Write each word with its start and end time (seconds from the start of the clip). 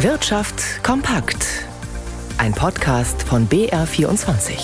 Wirtschaft 0.00 0.84
kompakt. 0.84 1.64
Ein 2.36 2.52
Podcast 2.52 3.22
von 3.22 3.48
BR24. 3.48 4.58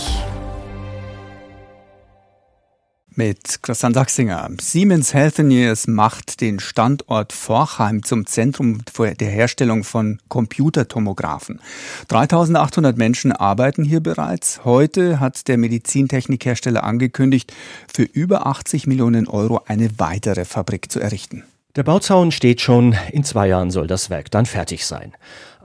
Mit 3.14 3.62
Christian 3.62 3.94
Sachsinger. 3.94 4.50
Siemens 4.60 5.14
Healthineers 5.14 5.86
macht 5.86 6.42
den 6.42 6.60
Standort 6.60 7.32
Forchheim 7.32 8.02
zum 8.02 8.26
Zentrum 8.26 8.82
der 8.98 9.30
Herstellung 9.30 9.84
von 9.84 10.18
Computertomographen. 10.28 11.60
3800 12.08 12.98
Menschen 12.98 13.32
arbeiten 13.32 13.84
hier 13.84 14.00
bereits. 14.00 14.66
Heute 14.66 15.18
hat 15.18 15.48
der 15.48 15.56
Medizintechnikhersteller 15.56 16.84
angekündigt, 16.84 17.54
für 17.90 18.02
über 18.02 18.46
80 18.46 18.86
Millionen 18.86 19.26
Euro 19.28 19.62
eine 19.66 19.98
weitere 19.98 20.44
Fabrik 20.44 20.92
zu 20.92 21.00
errichten. 21.00 21.42
Der 21.74 21.84
Bauzaun 21.84 22.32
steht 22.32 22.60
schon, 22.60 22.94
in 23.12 23.24
zwei 23.24 23.48
Jahren 23.48 23.70
soll 23.70 23.86
das 23.86 24.10
Werk 24.10 24.30
dann 24.30 24.44
fertig 24.44 24.84
sein. 24.84 25.14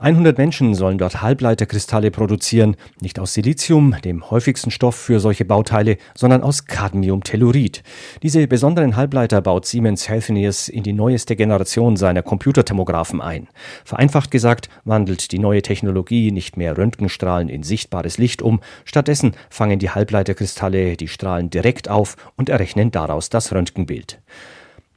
100 0.00 0.38
Menschen 0.38 0.74
sollen 0.74 0.96
dort 0.96 1.20
Halbleiterkristalle 1.20 2.10
produzieren, 2.10 2.76
nicht 3.02 3.18
aus 3.18 3.34
Silizium, 3.34 3.94
dem 4.02 4.30
häufigsten 4.30 4.70
Stoff 4.70 4.94
für 4.96 5.20
solche 5.20 5.44
Bauteile, 5.44 5.98
sondern 6.14 6.42
aus 6.42 6.64
Cadmiumtellurid. 6.64 7.82
Diese 8.22 8.46
besonderen 8.46 8.96
Halbleiter 8.96 9.42
baut 9.42 9.66
Siemens 9.66 10.08
Healthineers 10.08 10.70
in 10.70 10.82
die 10.82 10.94
neueste 10.94 11.36
Generation 11.36 11.98
seiner 11.98 12.22
Computertomographen 12.22 13.20
ein. 13.20 13.46
Vereinfacht 13.84 14.30
gesagt 14.30 14.70
wandelt 14.86 15.30
die 15.30 15.38
neue 15.38 15.60
Technologie 15.60 16.30
nicht 16.30 16.56
mehr 16.56 16.78
Röntgenstrahlen 16.78 17.50
in 17.50 17.62
sichtbares 17.62 18.16
Licht 18.16 18.40
um, 18.40 18.60
stattdessen 18.86 19.32
fangen 19.50 19.78
die 19.78 19.90
Halbleiterkristalle 19.90 20.96
die 20.96 21.08
Strahlen 21.08 21.50
direkt 21.50 21.90
auf 21.90 22.16
und 22.34 22.48
errechnen 22.48 22.90
daraus 22.90 23.28
das 23.28 23.52
Röntgenbild. 23.52 24.20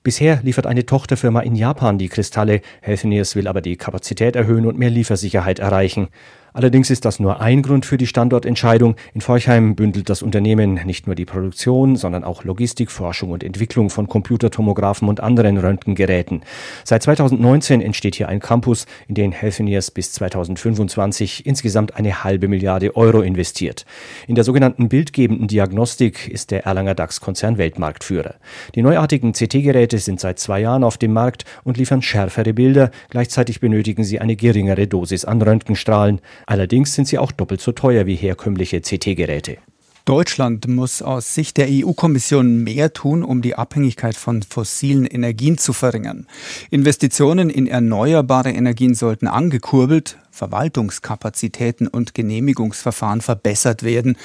Bisher 0.04 0.40
liefert 0.42 0.66
eine 0.66 0.84
Tochterfirma 0.84 1.42
in 1.42 1.56
Japan 1.56 2.00
die 2.00 2.10
Kristalle, 2.10 2.62
Healthineers 2.82 3.36
will 3.36 3.48
aber 3.48 3.62
die 3.62 3.78
Kapazität 3.78 4.36
erhöhen 4.36 4.66
und 4.66 4.80
mehr 4.80 4.90
Liefersicherheit 4.90 5.60
erreichen. 5.60 6.08
Allerdings 6.54 6.90
ist 6.90 7.06
das 7.06 7.20
nur 7.20 7.40
ein 7.40 7.62
Grund 7.62 7.86
für 7.86 7.98
die 7.98 8.08
Standortentscheidung. 8.08 8.96
In 9.14 9.22
Forchheim 9.22 9.76
bündelt 9.76 10.10
das 10.10 10.22
Unternehmen 10.22 10.80
nicht 10.86 11.08
nur 11.08 11.16
die 11.16 11.26
Produktion, 11.26 11.96
sondern 11.96 12.26
auch 12.26 12.44
Logistik, 12.44 12.92
Forschung 12.92 13.32
und 13.32 13.44
Entwicklung 13.44 13.90
von 13.90 14.08
Computertomographen 14.08 15.08
und 15.08 15.22
anderen 15.22 15.58
Röntgengeräten. 15.58 16.42
Seit 16.84 17.04
2019 17.04 17.82
entsteht 17.82 18.16
hier 18.16 18.28
ein 18.28 18.42
Campus, 18.42 18.86
in 19.08 19.16
den 19.16 19.32
Healthineers 19.32 19.92
bis 19.92 20.12
2025 20.12 21.46
insgesamt 21.46 21.96
eine 21.96 22.24
halbe 22.24 22.50
Milliarde 22.50 22.96
Euro 22.98 23.22
investiert. 23.22 23.86
In 24.28 24.36
der 24.36 24.44
sogenannten 24.44 24.90
bildgebenden 24.90 25.48
Diagnostik 25.48 26.28
ist 26.28 26.52
der 26.52 26.66
Erlanger 26.66 26.96
DAX-Konzern 26.96 27.58
Weltmarktführer. 27.58 28.36
Die 28.76 28.82
neuartigen 28.82 29.32
CT-Geräte 29.32 30.00
sind 30.00 30.20
seit 30.20 30.40
zwei 30.40 30.60
Jahren 30.60 30.84
auf 30.84 30.98
dem 30.98 31.14
Markt 31.14 31.46
und 31.64 31.78
liefern 31.78 32.02
schärfere 32.02 32.54
Bilder. 32.54 32.92
Gleichzeitig 33.10 33.62
benötigen 33.62 34.04
sie 34.04 34.20
eine 34.20 34.36
geringere 34.36 34.88
Dosis 34.88 35.24
an 35.24 35.42
Röntgenstrahlen. 35.42 36.20
Allerdings 36.46 36.94
sind 36.94 37.08
sie 37.08 37.18
auch 37.18 37.32
doppelt 37.32 37.62
so 37.62 37.72
teuer 37.72 38.06
wie 38.06 38.16
herkömmliche 38.16 38.82
CT-Geräte. 38.82 39.58
Deutschland 40.06 40.68
muss 40.68 41.02
aus 41.02 41.36
Sicht 41.36 41.58
der 41.58 41.68
EU-Kommission 41.70 42.64
mehr 42.64 42.94
tun, 42.94 43.24
um 43.24 43.42
die 43.42 43.56
Abhängigkeit 43.56 44.16
von 44.16 44.42
fossilen 44.42 45.06
Energien 45.06 45.58
zu 45.58 45.74
verringern. 45.74 46.28
Investitionen 46.70 47.50
in 47.50 47.68
erneuerbare 47.68 48.52
Energien 48.52 48.96
sollten 48.96 49.28
angekurbelt, 49.28 50.18
Verwaltungskapazitäten 50.32 51.88
und 51.88 52.14
Genehmigungsverfahren 52.14 53.22
verbessert 53.22 53.84
werden, 53.84 54.18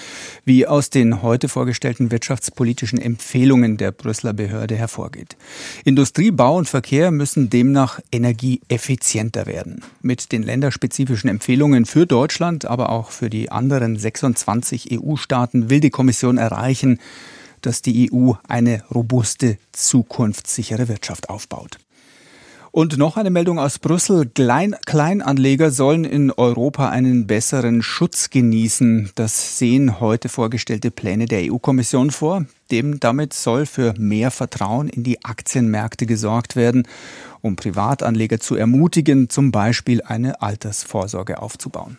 wie 0.45 0.67
aus 0.67 0.89
den 0.89 1.23
heute 1.23 1.49
vorgestellten 1.49 2.11
wirtschaftspolitischen 2.11 3.01
Empfehlungen 3.01 3.77
der 3.77 3.93
Brüsseler 3.93 4.33
Behörde 4.33 4.77
hervorgeht. 4.77 5.37
Industrie, 5.85 6.31
Bau 6.31 6.57
und 6.57 6.69
Verkehr 6.69 7.11
müssen 7.11 7.51
demnach 7.51 8.01
energieeffizienter 8.13 9.47
werden. 9.47 9.83
Mit 10.01 10.33
den 10.33 10.43
länderspezifischen 10.43 11.29
Empfehlungen 11.29 11.85
für 11.85 12.07
Deutschland, 12.07 12.65
aber 12.65 12.91
auch 12.91 13.11
für 13.11 13.29
die 13.29 13.51
anderen 13.51 13.97
26 13.97 14.99
EU-Staaten 14.99 15.66
will 15.71 15.81
die 15.81 15.91
Kommission 15.91 16.39
erreichen, 16.39 16.99
dass 17.63 17.83
die 17.83 18.11
EU 18.13 18.33
eine 18.49 18.83
robuste, 18.95 19.59
zukunftssichere 19.73 20.89
Wirtschaft 20.89 21.29
aufbaut. 21.29 21.79
Und 22.77 22.99
noch 22.99 23.17
eine 23.17 23.31
Meldung 23.31 23.59
aus 23.59 23.79
Brüssel. 23.79 24.27
Klein 24.27 24.77
Kleinanleger 24.85 25.71
sollen 25.71 26.05
in 26.05 26.31
Europa 26.31 26.91
einen 26.91 27.27
besseren 27.27 27.83
Schutz 27.83 28.29
genießen. 28.29 29.13
Das 29.15 29.57
sehen 29.57 29.99
heute 29.99 30.29
vorgestellte 30.29 30.91
Pläne 30.91 31.25
der 31.25 31.51
EU-Kommission 31.51 32.11
vor. 32.11 32.45
Dem 32.71 33.01
damit 33.01 33.33
soll 33.33 33.65
für 33.65 33.95
mehr 33.97 34.31
Vertrauen 34.31 34.91
in 34.91 35.05
die 35.05 35.25
Aktienmärkte 35.25 36.05
gesorgt 36.05 36.55
werden, 36.55 36.87
um 37.41 37.57
Privatanleger 37.57 38.41
zu 38.41 38.57
ermutigen, 38.57 39.31
zum 39.31 39.53
Beispiel 39.53 40.03
eine 40.03 40.43
Altersvorsorge 40.43 41.41
aufzubauen. 41.41 41.97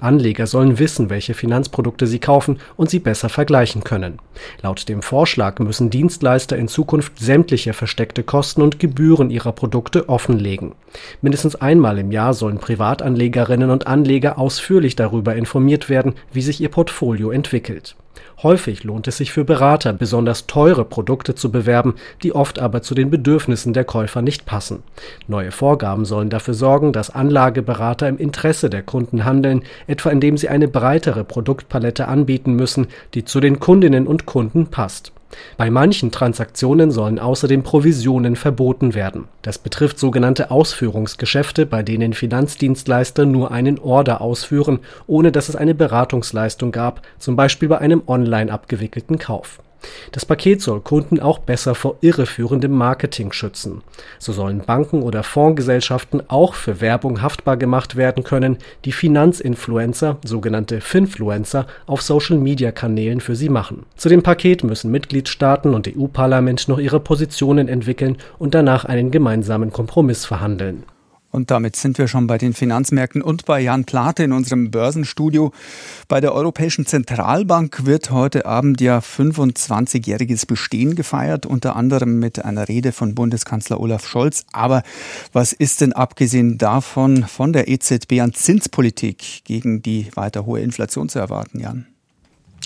Anleger 0.00 0.46
sollen 0.46 0.78
wissen, 0.78 1.10
welche 1.10 1.34
Finanzprodukte 1.34 2.06
sie 2.06 2.18
kaufen 2.18 2.58
und 2.76 2.90
sie 2.90 2.98
besser 2.98 3.28
vergleichen 3.28 3.84
können. 3.84 4.18
Laut 4.62 4.88
dem 4.88 5.02
Vorschlag 5.02 5.58
müssen 5.58 5.90
Dienstleister 5.90 6.56
in 6.56 6.68
Zukunft 6.68 7.18
sämtliche 7.18 7.72
versteckte 7.72 8.22
Kosten 8.22 8.62
und 8.62 8.78
Gebühren 8.78 9.30
ihrer 9.30 9.52
Produkte 9.52 10.08
offenlegen. 10.08 10.74
Mindestens 11.22 11.56
einmal 11.56 11.98
im 11.98 12.12
Jahr 12.12 12.34
sollen 12.34 12.58
Privatanlegerinnen 12.58 13.70
und 13.70 13.86
Anleger 13.86 14.38
ausführlich 14.38 14.96
darüber 14.96 15.36
informiert 15.36 15.88
werden, 15.88 16.14
wie 16.32 16.42
sich 16.42 16.60
ihr 16.60 16.70
Portfolio 16.70 17.30
entwickelt. 17.30 17.96
Häufig 18.42 18.84
lohnt 18.84 19.06
es 19.06 19.18
sich 19.18 19.32
für 19.32 19.44
Berater, 19.44 19.92
besonders 19.92 20.46
teure 20.46 20.84
Produkte 20.84 21.34
zu 21.34 21.52
bewerben, 21.52 21.94
die 22.22 22.34
oft 22.34 22.58
aber 22.58 22.80
zu 22.80 22.94
den 22.94 23.10
Bedürfnissen 23.10 23.72
der 23.72 23.84
Käufer 23.84 24.22
nicht 24.22 24.46
passen. 24.46 24.82
Neue 25.28 25.50
Vorgaben 25.50 26.04
sollen 26.04 26.30
dafür 26.30 26.54
sorgen, 26.54 26.92
dass 26.92 27.10
Anlageberater 27.10 28.08
im 28.08 28.16
Interesse 28.16 28.70
der 28.70 28.82
Kunden 28.82 29.24
handeln, 29.24 29.62
etwa 29.86 30.10
indem 30.10 30.38
sie 30.38 30.48
eine 30.48 30.68
breitere 30.68 31.24
Produktpalette 31.24 32.08
anbieten 32.08 32.54
müssen, 32.54 32.86
die 33.14 33.24
zu 33.24 33.40
den 33.40 33.60
Kundinnen 33.60 34.06
und 34.06 34.24
Kunden 34.24 34.68
passt. 34.68 35.12
Bei 35.56 35.70
manchen 35.70 36.10
Transaktionen 36.10 36.90
sollen 36.90 37.18
außerdem 37.18 37.62
Provisionen 37.62 38.36
verboten 38.36 38.94
werden. 38.94 39.28
Das 39.42 39.58
betrifft 39.58 39.98
sogenannte 39.98 40.50
Ausführungsgeschäfte, 40.50 41.66
bei 41.66 41.82
denen 41.82 42.12
Finanzdienstleister 42.12 43.26
nur 43.26 43.50
einen 43.50 43.78
Order 43.78 44.20
ausführen, 44.20 44.80
ohne 45.06 45.32
dass 45.32 45.48
es 45.48 45.56
eine 45.56 45.74
Beratungsleistung 45.74 46.72
gab, 46.72 47.02
zum 47.18 47.36
Beispiel 47.36 47.68
bei 47.68 47.78
einem 47.78 48.02
online 48.06 48.52
abgewickelten 48.52 49.18
Kauf 49.18 49.60
das 50.12 50.26
Paket 50.26 50.62
soll 50.62 50.80
Kunden 50.80 51.20
auch 51.20 51.38
besser 51.38 51.74
vor 51.74 51.96
irreführendem 52.00 52.72
Marketing 52.72 53.32
schützen. 53.32 53.82
So 54.18 54.32
sollen 54.32 54.60
Banken 54.60 55.02
oder 55.02 55.22
Fondsgesellschaften 55.22 56.22
auch 56.28 56.54
für 56.54 56.80
Werbung 56.80 57.22
haftbar 57.22 57.56
gemacht 57.56 57.96
werden 57.96 58.24
können, 58.24 58.58
die 58.84 58.92
Finanzinfluencer, 58.92 60.18
sogenannte 60.24 60.80
Finfluencer, 60.80 61.66
auf 61.86 62.02
Social-Media-Kanälen 62.02 63.20
für 63.20 63.36
sie 63.36 63.48
machen. 63.48 63.86
Zu 63.96 64.08
dem 64.08 64.22
Paket 64.22 64.64
müssen 64.64 64.90
Mitgliedstaaten 64.90 65.74
und 65.74 65.88
EU-Parlament 65.88 66.68
noch 66.68 66.78
ihre 66.78 67.00
Positionen 67.00 67.68
entwickeln 67.68 68.18
und 68.38 68.54
danach 68.54 68.84
einen 68.84 69.10
gemeinsamen 69.10 69.72
Kompromiss 69.72 70.24
verhandeln. 70.24 70.84
Und 71.30 71.50
damit 71.50 71.76
sind 71.76 71.98
wir 71.98 72.08
schon 72.08 72.26
bei 72.26 72.38
den 72.38 72.54
Finanzmärkten 72.54 73.22
und 73.22 73.44
bei 73.44 73.60
Jan 73.60 73.84
Plate 73.84 74.24
in 74.24 74.32
unserem 74.32 74.70
Börsenstudio. 74.70 75.52
Bei 76.08 76.20
der 76.20 76.34
Europäischen 76.34 76.86
Zentralbank 76.86 77.86
wird 77.86 78.10
heute 78.10 78.46
Abend 78.46 78.80
ja 78.80 78.98
25-jähriges 78.98 80.46
Bestehen 80.46 80.96
gefeiert, 80.96 81.46
unter 81.46 81.76
anderem 81.76 82.18
mit 82.18 82.44
einer 82.44 82.68
Rede 82.68 82.90
von 82.92 83.14
Bundeskanzler 83.14 83.78
Olaf 83.78 84.06
Scholz. 84.06 84.44
Aber 84.52 84.82
was 85.32 85.52
ist 85.52 85.80
denn 85.80 85.92
abgesehen 85.92 86.58
davon 86.58 87.24
von 87.24 87.52
der 87.52 87.68
EZB 87.68 88.20
an 88.20 88.32
Zinspolitik 88.32 89.44
gegen 89.44 89.82
die 89.82 90.08
weiter 90.14 90.46
hohe 90.46 90.60
Inflation 90.60 91.08
zu 91.08 91.20
erwarten, 91.20 91.60
Jan? 91.60 91.86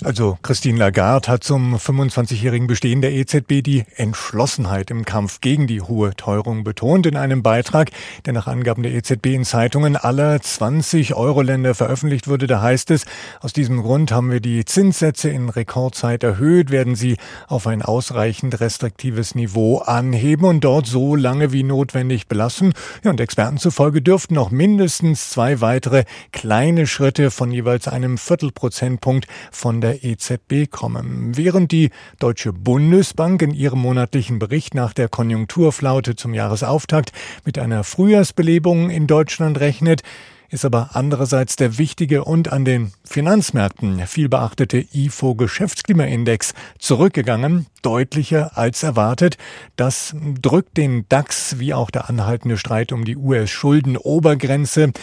Also 0.03 0.37
Christine 0.41 0.77
Lagarde 0.77 1.29
hat 1.29 1.45
zum 1.45 1.77
25-jährigen 1.77 2.67
Bestehen 2.67 3.01
der 3.01 3.13
EZB 3.13 3.63
die 3.63 3.85
Entschlossenheit 3.95 4.91
im 4.91 5.05
Kampf 5.05 5.39
gegen 5.39 5.67
die 5.67 5.81
hohe 5.81 6.13
Teuerung 6.15 6.65
betont 6.65 7.05
in 7.05 7.15
einem 7.15 7.43
Beitrag, 7.43 7.91
der 8.25 8.33
nach 8.33 8.47
Angaben 8.47 8.83
der 8.83 8.91
EZB 8.91 9.27
in 9.27 9.45
Zeitungen 9.45 9.95
aller 9.95 10.41
20 10.41 11.15
Euro-Länder 11.15 11.75
veröffentlicht 11.75 12.27
wurde. 12.27 12.45
Da 12.45 12.61
heißt 12.61 12.91
es, 12.91 13.05
aus 13.39 13.53
diesem 13.53 13.81
Grund 13.83 14.11
haben 14.11 14.31
wir 14.31 14.41
die 14.41 14.65
Zinssätze 14.65 15.29
in 15.29 15.47
Rekordzeit 15.47 16.23
erhöht, 16.23 16.71
werden 16.71 16.95
sie 16.95 17.15
auf 17.47 17.65
ein 17.65 17.81
ausreichend 17.81 18.59
restriktives 18.59 19.33
Niveau 19.33 19.77
anheben 19.77 20.45
und 20.45 20.61
dort 20.65 20.87
so 20.87 21.15
lange 21.15 21.53
wie 21.53 21.63
notwendig 21.63 22.27
belassen. 22.27 22.73
Ja, 23.05 23.11
und 23.11 23.21
Experten 23.21 23.59
zufolge 23.59 24.01
dürften 24.01 24.33
noch 24.33 24.51
mindestens 24.51 25.29
zwei 25.29 25.61
weitere 25.61 26.03
kleine 26.33 26.85
Schritte 26.85 27.31
von 27.31 27.49
jeweils 27.49 27.87
einem 27.87 28.17
Viertelprozentpunkt 28.17 29.27
von 29.51 29.84
der 29.85 30.03
EZB 30.03 30.71
kommen. 30.71 31.37
Während 31.37 31.71
die 31.71 31.91
Deutsche 32.17 32.53
Bundesbank 32.53 33.43
in 33.43 33.53
ihrem 33.53 33.79
monatlichen 33.79 34.39
Bericht 34.39 34.73
nach 34.73 34.93
der 34.93 35.09
Konjunkturflaute 35.09 36.15
zum 36.15 36.33
Jahresauftakt 36.33 37.11
mit 37.45 37.59
einer 37.59 37.83
Frühjahrsbelebung 37.83 38.89
in 38.89 39.05
Deutschland 39.05 39.59
rechnet, 39.59 40.01
ist 40.49 40.65
aber 40.65 40.91
andererseits 40.93 41.55
der 41.55 41.77
wichtige 41.77 42.23
und 42.23 42.51
an 42.51 42.65
den 42.65 42.93
Finanzmärkten 43.03 44.07
viel 44.07 44.27
beachtete 44.27 44.83
IFO-Geschäftsklimaindex 44.91 46.55
zurückgegangen, 46.79 47.67
deutlicher 47.83 48.57
als 48.57 48.81
erwartet. 48.81 49.37
Das 49.75 50.15
drückt 50.41 50.77
den 50.77 51.05
DAX 51.09 51.59
wie 51.59 51.75
auch 51.75 51.91
der 51.91 52.09
anhaltende 52.09 52.57
Streit 52.57 52.91
um 52.91 53.05
die 53.05 53.17
US-Schuldenobergrenze 53.17 54.93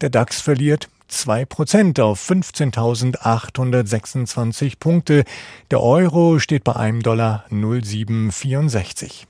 Der 0.00 0.10
DAX 0.10 0.40
verliert 0.40 0.88
2 1.12 1.44
Prozent 1.44 2.00
auf 2.00 2.26
15.826 2.28 4.80
Punkte. 4.80 5.24
Der 5.70 5.82
Euro 5.82 6.38
steht 6.38 6.64
bei 6.64 6.74
einem 6.74 7.02
Dollar 7.02 7.44
0,764. 7.50 9.26